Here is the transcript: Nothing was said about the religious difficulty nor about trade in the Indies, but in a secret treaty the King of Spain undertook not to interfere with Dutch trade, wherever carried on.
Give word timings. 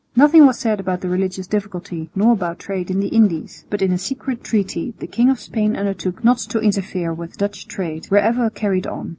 Nothing 0.15 0.47
was 0.47 0.57
said 0.57 0.79
about 0.79 1.01
the 1.01 1.09
religious 1.09 1.45
difficulty 1.45 2.09
nor 2.15 2.31
about 2.33 2.57
trade 2.57 2.89
in 2.89 3.01
the 3.01 3.09
Indies, 3.09 3.65
but 3.69 3.83
in 3.83 3.91
a 3.91 3.99
secret 3.99 4.43
treaty 4.43 4.95
the 4.97 5.05
King 5.05 5.29
of 5.29 5.39
Spain 5.39 5.75
undertook 5.75 6.23
not 6.23 6.39
to 6.39 6.59
interfere 6.59 7.13
with 7.13 7.37
Dutch 7.37 7.67
trade, 7.67 8.07
wherever 8.07 8.49
carried 8.49 8.87
on. 8.87 9.09